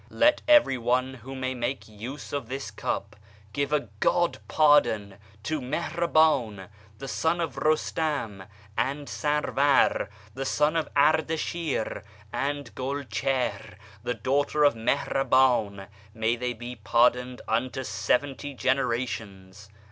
Let 0.09 0.41
every 0.47 0.79
one 0.79 1.13
who 1.13 1.35
may 1.35 1.53
make 1.53 1.87
use 1.87 2.33
[of 2.33 2.47
tliis 2.47 2.75
cup] 2.75 3.15
give 3.53 3.71
a' 3.71 3.81
God 4.09 4.39
pardon!' 4.47 5.17
to 5.43 5.61
Mihrabdn 5.61 6.69
[the 6.97 7.07
son] 7.07 7.39
of 7.39 7.57
Rustam, 7.57 8.45
and 8.75 9.07
Sarvar 9.07 10.09
[the 10.33 10.45
son] 10.45 10.75
of 10.75 10.91
Ardashir, 10.95 12.01
anei 12.33 12.71
Gulchihr 12.71 13.75
[the 14.01 14.15
daughter] 14.15 14.63
of 14.63 14.73
Mihraban: 14.73 15.85
may 16.15 16.35
they 16.35 16.53
be 16.53 16.77
par 16.77 17.11
doned 17.11 17.41
unto 17.47 17.83
seventy 17.83 18.55
generations! 18.55 19.69